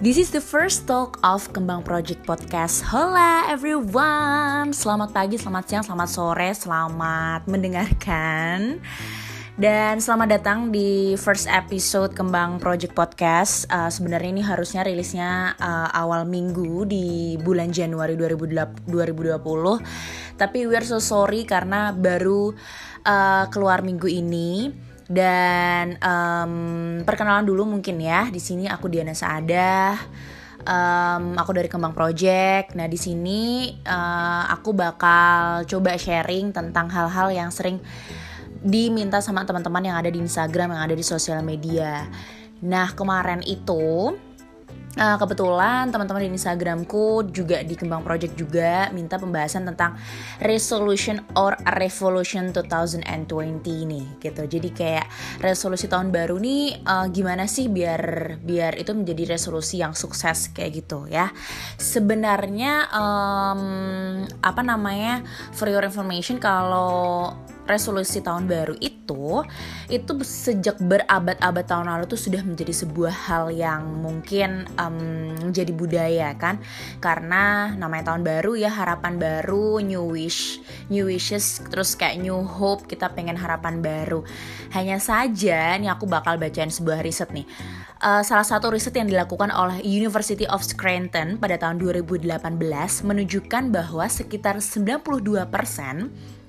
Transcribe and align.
This 0.00 0.16
is 0.16 0.32
the 0.32 0.40
first 0.40 0.88
talk 0.88 1.20
of 1.20 1.52
Kembang 1.52 1.84
Project 1.84 2.24
Podcast. 2.24 2.80
Hola 2.88 3.52
everyone, 3.52 4.72
selamat 4.72 5.12
pagi, 5.12 5.36
selamat 5.36 5.64
siang, 5.68 5.84
selamat 5.84 6.08
sore, 6.08 6.48
selamat 6.56 7.44
mendengarkan. 7.44 8.80
Dan 9.60 10.00
selamat 10.00 10.40
datang 10.40 10.72
di 10.72 11.20
first 11.20 11.44
episode 11.52 12.16
Kembang 12.16 12.56
Project 12.64 12.96
Podcast. 12.96 13.68
Uh, 13.68 13.92
Sebenarnya 13.92 14.40
ini 14.40 14.40
harusnya 14.40 14.88
rilisnya 14.88 15.52
uh, 15.60 15.92
awal 15.92 16.24
minggu 16.24 16.88
di 16.88 17.36
bulan 17.36 17.68
Januari 17.68 18.16
2020. 18.16 18.88
Tapi 20.40 20.58
we're 20.64 20.88
so 20.88 20.96
sorry 20.96 21.44
karena 21.44 21.92
baru 21.92 22.56
uh, 23.04 23.44
keluar 23.52 23.84
minggu 23.84 24.08
ini 24.08 24.72
dan 25.10 25.98
um, 25.98 26.54
perkenalan 27.02 27.42
dulu 27.42 27.66
mungkin 27.66 27.98
ya. 27.98 28.30
Di 28.30 28.38
sini 28.38 28.70
aku 28.70 28.86
Diana 28.86 29.10
Saada. 29.10 29.98
Um, 30.60 31.34
aku 31.34 31.50
dari 31.50 31.66
Kembang 31.66 31.96
Project. 31.96 32.78
Nah, 32.78 32.86
di 32.86 32.94
sini 32.94 33.74
uh, 33.82 34.44
aku 34.54 34.70
bakal 34.70 35.66
coba 35.66 35.98
sharing 35.98 36.54
tentang 36.54 36.86
hal-hal 36.92 37.34
yang 37.34 37.50
sering 37.50 37.82
diminta 38.60 39.18
sama 39.24 39.42
teman-teman 39.42 39.88
yang 39.90 39.96
ada 39.98 40.12
di 40.12 40.20
Instagram, 40.20 40.76
yang 40.76 40.82
ada 40.84 40.94
di 40.94 41.02
sosial 41.02 41.42
media. 41.42 42.06
Nah, 42.60 42.92
kemarin 42.92 43.40
itu 43.42 44.14
Uh, 44.98 45.14
kebetulan 45.22 45.86
teman-teman 45.94 46.26
di 46.26 46.34
Instagramku 46.34 47.30
juga 47.30 47.62
di 47.62 47.78
Kembang 47.78 48.02
Project 48.02 48.34
juga 48.34 48.90
minta 48.90 49.22
pembahasan 49.22 49.62
tentang 49.62 49.94
resolution 50.42 51.22
or 51.38 51.54
revolution 51.78 52.50
2020 52.50 53.62
nih 53.86 54.06
gitu. 54.18 54.42
Jadi 54.50 54.68
kayak 54.74 55.06
resolusi 55.38 55.86
tahun 55.86 56.10
baru 56.10 56.42
nih 56.42 56.82
uh, 56.82 57.06
gimana 57.06 57.46
sih 57.46 57.70
biar 57.70 58.34
biar 58.42 58.82
itu 58.82 58.90
menjadi 58.90 59.38
resolusi 59.38 59.78
yang 59.78 59.94
sukses 59.94 60.50
kayak 60.50 60.82
gitu 60.82 61.06
ya. 61.06 61.30
Sebenarnya 61.78 62.90
um, 62.90 63.62
apa 64.42 64.62
namanya 64.66 65.22
for 65.54 65.70
your 65.70 65.86
information 65.86 66.42
kalau 66.42 67.30
resolusi 67.70 68.18
tahun 68.20 68.50
baru 68.50 68.74
itu 68.82 69.46
itu 69.90 70.12
sejak 70.22 70.78
berabad-abad 70.78 71.64
tahun 71.66 71.86
lalu 71.86 72.04
tuh 72.10 72.20
sudah 72.20 72.42
menjadi 72.42 72.74
sebuah 72.74 73.14
hal 73.30 73.44
yang 73.54 74.02
mungkin 74.02 74.66
um, 74.78 75.34
menjadi 75.50 75.72
budaya 75.74 76.28
kan? 76.38 76.58
Karena 76.98 77.74
namanya 77.74 78.14
tahun 78.14 78.22
baru 78.22 78.58
ya 78.58 78.70
harapan 78.70 79.18
baru 79.18 79.82
new 79.82 80.14
wish 80.14 80.62
new 80.90 81.06
wishes 81.06 81.62
terus 81.70 81.94
kayak 81.94 82.22
new 82.22 82.42
hope 82.42 82.86
kita 82.86 83.10
pengen 83.10 83.38
harapan 83.38 83.82
baru. 83.82 84.22
Hanya 84.74 85.02
saja 85.02 85.74
nih 85.78 85.90
aku 85.90 86.06
bakal 86.06 86.38
bacain 86.38 86.70
sebuah 86.70 87.02
riset 87.02 87.30
nih. 87.34 87.46
Uh, 88.00 88.24
salah 88.24 88.48
satu 88.48 88.72
riset 88.72 88.96
yang 88.96 89.12
dilakukan 89.12 89.52
oleh 89.52 89.84
University 89.84 90.48
of 90.48 90.64
Scranton 90.64 91.36
pada 91.36 91.60
tahun 91.60 91.76
2018 91.76 92.24
menunjukkan 93.04 93.64
bahwa 93.68 94.08
sekitar 94.08 94.56
92% 94.56 96.39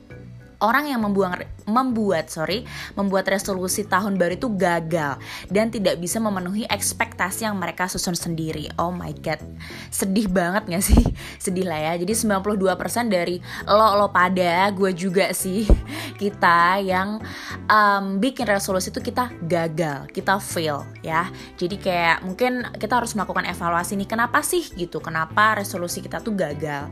orang 0.62 0.88
yang 0.88 1.02
membuang 1.02 1.42
membuat 1.66 2.30
sorry 2.30 2.66
membuat 2.98 3.30
resolusi 3.30 3.86
tahun 3.86 4.18
baru 4.18 4.38
itu 4.38 4.50
gagal 4.54 5.18
dan 5.50 5.70
tidak 5.74 5.98
bisa 5.98 6.18
memenuhi 6.22 6.66
ekspektasi 6.70 7.46
yang 7.46 7.58
mereka 7.58 7.90
susun 7.90 8.14
sendiri. 8.14 8.70
Oh 8.78 8.94
my 8.94 9.12
god. 9.22 9.42
Sedih 9.90 10.30
banget 10.30 10.70
gak 10.70 10.84
sih? 10.86 11.02
Sedih 11.44 11.66
lah 11.66 11.80
ya. 11.80 11.94
Jadi 12.02 12.14
92% 12.14 13.10
dari 13.10 13.42
lo 13.66 13.98
lo 13.98 14.08
pada 14.14 14.70
gue 14.74 14.92
juga 14.94 15.34
sih 15.34 15.66
kita 16.22 16.82
yang 16.82 17.22
um, 17.66 18.22
bikin 18.22 18.46
resolusi 18.46 18.94
itu 18.94 19.02
kita 19.02 19.34
gagal 19.46 20.10
kita 20.14 20.38
fail 20.38 20.86
ya. 21.02 21.30
Jadi 21.58 21.82
kayak 21.82 22.26
mungkin 22.26 22.66
kita 22.78 23.02
harus 23.02 23.18
melakukan 23.18 23.50
evaluasi 23.50 23.98
nih 23.98 24.10
kenapa 24.10 24.46
sih 24.46 24.66
gitu? 24.78 25.02
Kenapa 25.02 25.58
resolusi 25.58 26.04
kita 26.04 26.22
tuh 26.22 26.38
gagal? 26.38 26.90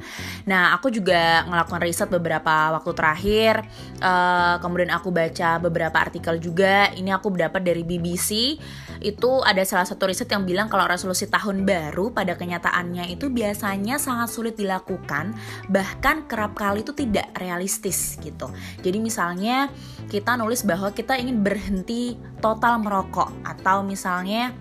Nah 0.49 0.73
aku 0.73 0.89
juga 0.89 1.45
ngelakukan 1.45 1.81
riset 1.83 2.09
beberapa 2.09 2.73
waktu 2.73 2.91
terakhir 2.95 3.58
uh, 4.03 4.55
kemudian 4.61 4.91
aku 4.93 5.09
baca 5.09 5.59
beberapa 5.59 5.97
artikel 5.99 6.37
juga. 6.37 6.91
Ini 6.93 7.15
aku 7.15 7.33
dapat 7.33 7.63
dari 7.63 7.83
BBC 7.83 8.59
itu 8.99 9.31
ada 9.43 9.63
salah 9.63 9.87
satu 9.87 10.11
riset 10.11 10.27
yang 10.27 10.43
bilang 10.43 10.67
kalau 10.67 10.83
resolusi 10.83 11.31
tahun 11.31 11.63
baru 11.63 12.11
pada 12.11 12.35
kenyataannya 12.35 13.07
itu 13.15 13.31
biasanya 13.31 13.95
sangat 13.95 14.27
sulit 14.27 14.55
dilakukan 14.59 15.31
bahkan 15.71 16.27
kerap 16.27 16.55
kali 16.55 16.83
itu 16.83 16.91
tidak 16.91 17.31
realistis 17.39 18.19
gitu. 18.19 18.51
Jadi 18.83 18.97
misalnya 18.99 19.71
kita 20.11 20.35
nulis 20.35 20.67
bahwa 20.67 20.91
kita 20.91 21.15
ingin 21.15 21.39
berhenti 21.39 22.19
total 22.43 22.79
merokok 22.83 23.31
atau 23.47 23.83
misalnya 23.83 24.51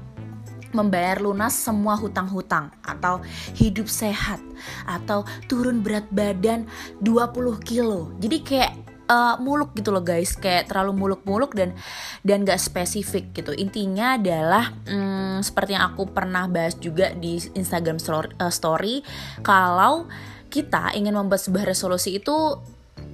membayar 0.72 1.20
lunas 1.22 1.56
semua 1.56 1.96
hutang-hutang 1.96 2.72
atau 2.84 3.20
hidup 3.56 3.88
sehat 3.88 4.40
atau 4.84 5.24
turun 5.48 5.80
berat 5.80 6.06
badan 6.12 6.68
20 7.00 7.60
kilo. 7.64 8.12
Jadi 8.20 8.36
kayak 8.44 8.72
uh, 9.08 9.34
muluk 9.40 9.72
gitu 9.74 9.90
loh 9.90 10.04
guys 10.04 10.36
kayak 10.36 10.68
terlalu 10.70 10.94
muluk-muluk 10.94 11.56
dan 11.56 11.74
dan 12.22 12.44
gak 12.44 12.60
spesifik 12.60 13.32
gitu 13.32 13.56
intinya 13.56 14.20
adalah 14.20 14.70
um, 14.86 15.40
seperti 15.40 15.74
yang 15.74 15.94
aku 15.96 16.12
pernah 16.12 16.46
bahas 16.46 16.76
juga 16.76 17.10
di 17.16 17.40
Instagram 17.40 17.98
story, 17.98 18.28
uh, 18.38 18.52
story 18.52 18.94
kalau 19.40 20.06
kita 20.48 20.96
ingin 20.96 21.12
membuat 21.12 21.44
sebuah 21.44 21.68
resolusi 21.68 22.20
itu 22.20 22.36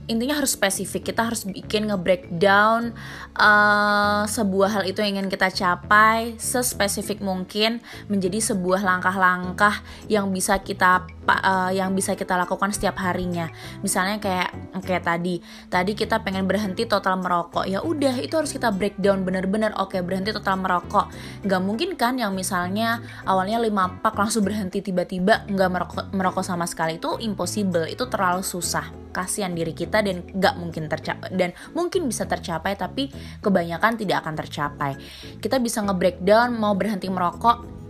intinya 0.05 0.37
harus 0.37 0.53
spesifik. 0.53 1.13
Kita 1.13 1.25
harus 1.25 1.49
bikin 1.49 1.89
nge-breakdown 1.89 2.93
uh, 3.37 4.23
sebuah 4.29 4.81
hal 4.81 4.85
itu 4.85 5.01
yang 5.01 5.21
ingin 5.21 5.29
kita 5.33 5.49
capai 5.49 6.37
sespesifik 6.37 7.25
mungkin 7.25 7.81
menjadi 8.13 8.53
sebuah 8.53 8.85
langkah-langkah 8.85 9.81
yang 10.13 10.29
bisa 10.29 10.61
kita 10.61 11.09
uh, 11.29 11.73
yang 11.73 11.97
bisa 11.97 12.13
kita 12.13 12.37
lakukan 12.37 12.73
setiap 12.73 13.01
harinya. 13.01 13.49
Misalnya 13.81 14.21
kayak 14.21 14.53
kayak 14.85 15.05
tadi. 15.09 15.41
Tadi 15.73 15.93
kita 15.97 16.21
pengen 16.21 16.45
berhenti 16.45 16.85
total 16.85 17.17
merokok. 17.21 17.65
Ya 17.65 17.81
udah 17.81 18.21
itu 18.21 18.37
harus 18.37 18.53
kita 18.53 18.69
breakdown 18.75 19.25
bener-bener 19.25 19.73
oke 19.81 19.97
berhenti 20.05 20.37
total 20.37 20.61
merokok. 20.61 21.09
Nggak 21.49 21.61
mungkin 21.65 21.91
kan 21.97 22.21
yang 22.21 22.37
misalnya 22.37 23.01
awalnya 23.25 23.57
5 23.57 24.05
pak 24.05 24.15
langsung 24.17 24.45
berhenti 24.45 24.85
tiba-tiba 24.85 25.49
nggak 25.49 25.71
merokok 25.73 26.05
merokok 26.13 26.45
sama 26.45 26.69
sekali. 26.69 27.01
Itu 27.01 27.17
impossible. 27.17 27.89
Itu 27.89 28.13
terlalu 28.13 28.45
susah 28.45 29.04
kasihan 29.15 29.55
diri 29.55 29.71
kita 29.71 30.03
dan 30.03 30.27
nggak 30.27 30.55
mungkin 30.59 30.91
tercapai 30.91 31.31
dan 31.31 31.55
mungkin 31.71 32.11
bisa 32.11 32.27
tercapai 32.27 32.75
tapi 32.75 33.09
kebanyakan 33.39 33.95
tidak 33.95 34.27
akan 34.27 34.35
tercapai. 34.35 34.93
Kita 35.39 35.63
bisa 35.63 35.87
nge-breakdown 35.87 36.59
mau 36.59 36.75
berhenti 36.75 37.07
merokok 37.07 37.84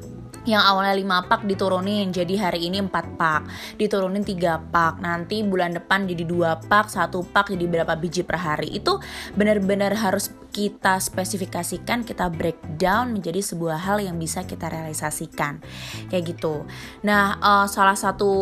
yang 0.44 0.60
awalnya 0.60 0.92
5 0.92 1.28
pak 1.28 1.40
diturunin 1.48 2.12
jadi 2.12 2.48
hari 2.48 2.68
ini 2.68 2.84
4 2.84 3.16
pak. 3.16 3.42
Diturunin 3.80 4.24
3 4.24 4.72
pak 4.72 5.00
nanti 5.00 5.40
bulan 5.40 5.72
depan 5.76 6.04
jadi 6.04 6.24
2 6.24 6.68
pak 6.68 6.92
1 6.92 7.10
pak 7.32 7.52
jadi 7.52 7.64
berapa 7.64 7.96
biji 7.96 8.22
per 8.24 8.36
hari. 8.40 8.68
Itu 8.76 9.00
benar-benar 9.36 9.96
harus 9.96 10.32
kita 10.54 11.02
spesifikasikan 11.02 12.06
kita 12.06 12.30
breakdown 12.30 13.10
menjadi 13.18 13.42
sebuah 13.42 13.82
hal 13.82 13.98
yang 14.04 14.20
bisa 14.20 14.46
kita 14.46 14.70
realisasikan. 14.70 15.58
Kayak 16.12 16.36
gitu. 16.36 16.68
Nah 17.02 17.40
uh, 17.40 17.66
salah 17.66 17.96
satu 17.96 18.32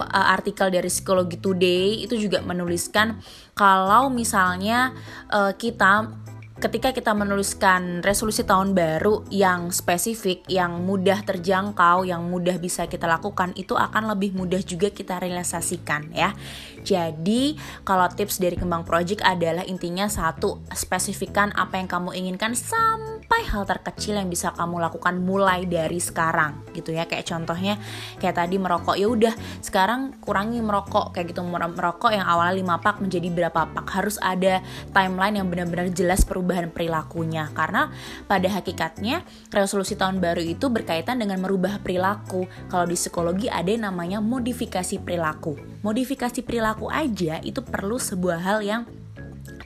uh, 0.00 0.26
artikel 0.32 0.72
dari 0.72 0.90
psikologi 0.90 1.38
today 1.38 2.02
itu 2.02 2.18
juga 2.18 2.40
menuliskan 2.42 3.20
kalau 3.52 4.10
misalnya 4.10 4.96
uh, 5.30 5.52
kita 5.54 6.10
ketika 6.58 6.90
kita 6.90 7.14
menuliskan 7.14 8.02
resolusi 8.02 8.42
tahun 8.42 8.74
baru 8.74 9.22
yang 9.30 9.70
spesifik, 9.70 10.42
yang 10.50 10.82
mudah 10.82 11.22
terjangkau, 11.22 12.02
yang 12.02 12.26
mudah 12.26 12.58
bisa 12.58 12.90
kita 12.90 13.06
lakukan, 13.06 13.54
itu 13.54 13.78
akan 13.78 14.10
lebih 14.10 14.34
mudah 14.34 14.58
juga 14.62 14.90
kita 14.90 15.22
realisasikan 15.22 16.10
ya. 16.10 16.34
Jadi, 16.82 17.54
kalau 17.86 18.10
tips 18.10 18.42
dari 18.42 18.58
Kembang 18.58 18.82
Project 18.82 19.22
adalah 19.22 19.62
intinya 19.62 20.10
satu, 20.10 20.58
spesifikkan 20.74 21.54
apa 21.54 21.78
yang 21.78 21.86
kamu 21.86 22.10
inginkan 22.18 22.58
sampai 22.58 23.17
hal 23.48 23.64
terkecil 23.64 24.20
yang 24.20 24.28
bisa 24.28 24.52
kamu 24.52 24.76
lakukan 24.80 25.24
mulai 25.24 25.64
dari 25.64 25.96
sekarang 25.98 26.68
gitu 26.76 26.92
ya. 26.92 27.08
Kayak 27.08 27.28
contohnya 27.32 27.80
kayak 28.20 28.36
tadi 28.36 28.56
merokok 28.60 28.96
ya 29.00 29.08
udah 29.08 29.34
sekarang 29.64 30.20
kurangi 30.20 30.60
merokok 30.60 31.16
kayak 31.16 31.32
gitu 31.32 31.40
merokok 31.44 32.12
yang 32.12 32.28
awalnya 32.28 32.76
5 32.76 32.84
pak 32.84 32.96
menjadi 33.00 33.28
berapa 33.32 33.60
pak. 33.72 33.86
Harus 33.88 34.20
ada 34.20 34.60
timeline 34.92 35.40
yang 35.40 35.48
benar-benar 35.48 35.88
jelas 35.96 36.28
perubahan 36.28 36.68
perilakunya 36.68 37.48
karena 37.56 37.88
pada 38.28 38.48
hakikatnya 38.52 39.24
resolusi 39.48 39.96
tahun 39.96 40.20
baru 40.20 40.44
itu 40.44 40.68
berkaitan 40.68 41.20
dengan 41.20 41.40
merubah 41.40 41.80
perilaku. 41.80 42.44
Kalau 42.68 42.84
di 42.84 42.96
psikologi 42.96 43.48
ada 43.48 43.68
yang 43.68 43.88
namanya 43.88 44.20
modifikasi 44.20 45.00
perilaku. 45.00 45.56
Modifikasi 45.80 46.44
perilaku 46.44 46.92
aja 46.92 47.40
itu 47.40 47.64
perlu 47.64 47.96
sebuah 47.96 48.44
hal 48.44 48.60
yang 48.60 48.82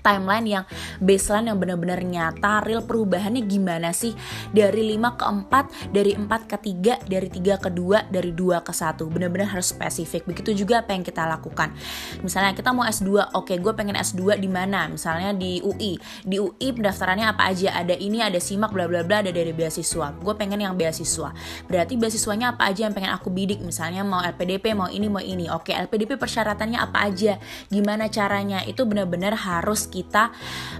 timeline 0.02 0.46
yang 0.46 0.64
baseline 0.98 1.48
yang 1.48 1.58
benar-benar 1.62 2.02
nyata 2.02 2.60
real 2.66 2.82
perubahannya 2.82 3.46
gimana 3.46 3.94
sih? 3.94 4.12
Dari 4.50 4.98
5 4.98 5.18
ke 5.18 5.24
4 5.24 5.94
dari 5.94 6.12
4 6.18 6.50
ke 6.50 6.56
3 6.58 7.06
dari 7.08 7.28
3 7.30 7.62
ke 7.62 7.70
2 7.70 8.10
dari 8.10 8.30
2 8.34 8.66
ke 8.66 8.72
1 8.74 8.98
benar-benar 9.08 9.54
harus 9.54 9.70
spesifik. 9.70 10.26
Begitu 10.26 10.66
juga 10.66 10.82
apa 10.82 10.92
yang 10.92 11.06
kita 11.06 11.22
lakukan. 11.24 11.72
Misalnya 12.20 12.52
kita 12.52 12.74
mau 12.74 12.84
S2 12.84 13.32
oke 13.38 13.54
gue 13.54 13.72
pengen 13.72 13.94
S2 13.94 14.36
di 14.42 14.50
mana? 14.50 14.90
Misalnya 14.90 15.30
di 15.32 15.62
UI 15.62 15.96
di 16.26 16.36
UI 16.42 16.68
pendaftarannya 16.74 17.30
apa 17.30 17.48
aja? 17.48 17.78
Ada 17.78 17.94
ini 17.96 18.18
ada 18.20 18.42
simak 18.42 18.74
bla 18.74 18.90
bla 18.90 19.06
bla 19.06 19.22
ada 19.22 19.30
dari 19.30 19.54
beasiswa. 19.54 20.18
Gue 20.18 20.34
pengen 20.34 20.58
yang 20.58 20.74
beasiswa. 20.74 21.30
Berarti 21.70 21.94
beasiswanya 21.94 22.58
apa 22.58 22.66
aja 22.68 22.90
yang 22.90 22.94
pengen 22.94 23.14
aku 23.14 23.30
bidik? 23.30 23.62
Misalnya 23.62 24.02
mau 24.02 24.20
LPDP 24.20 24.74
mau 24.74 24.90
ini 24.90 25.06
mau 25.06 25.22
ini. 25.22 25.46
Oke 25.46 25.70
LPDP 25.72 26.18
persyaratannya 26.18 26.78
apa 26.82 27.06
aja? 27.06 27.38
Gimana 27.70 28.10
caranya? 28.10 28.66
Itu 28.66 28.82
benar-benar 28.88 29.38
harus 29.38 29.91
kita 29.92 30.32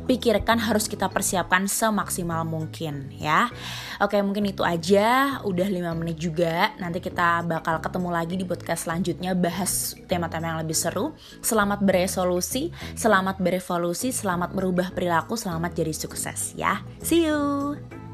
pikirkan 0.09 0.56
harus 0.56 0.88
kita 0.88 1.12
persiapkan 1.12 1.69
semaksimal 1.69 2.49
mungkin 2.49 3.12
ya. 3.20 3.53
Oke 4.00 4.17
mungkin 4.25 4.49
itu 4.49 4.64
aja. 4.64 5.38
Udah 5.44 5.69
5 5.69 6.00
menit 6.00 6.17
juga. 6.17 6.73
Nanti 6.81 7.05
kita 7.05 7.44
bakal 7.44 7.85
ketemu 7.85 8.09
lagi 8.09 8.35
di 8.41 8.49
podcast 8.49 8.88
selanjutnya 8.88 9.37
bahas 9.37 9.93
tema-tema 10.09 10.56
yang 10.56 10.61
lebih 10.64 10.75
seru. 10.75 11.12
Selamat 11.44 11.85
beresolusi 11.85 12.73
selamat 12.97 13.43
berevolusi 13.43 14.14
selamat 14.14 14.55
merubah 14.56 14.94
perilaku 14.94 15.37
selamat 15.37 15.76
jadi 15.76 15.93
sukses 15.93 16.55
ya. 16.56 16.81
See 17.03 17.29
you 17.29 18.12